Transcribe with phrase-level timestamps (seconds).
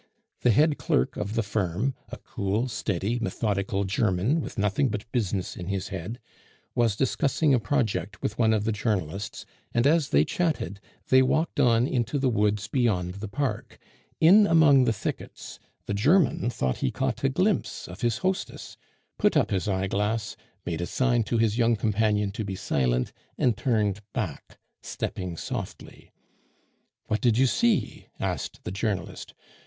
[0.39, 5.55] The head clerk of the firm, a cool, steady, methodical German with nothing but business
[5.55, 6.17] in his head,
[6.73, 9.45] was discussing a project with one of the journalists,
[9.75, 10.79] and as they chatted
[11.09, 13.77] they walked on into the woods beyond the park.
[14.19, 18.77] In among the thickets the German thought he caught a glimpse of his hostess,
[19.19, 23.55] put up his eyeglass, made a sign to his young companion to be silent, and
[23.55, 26.11] turned back, stepping softly.
[27.05, 29.35] "What did you see?" asked the journalist.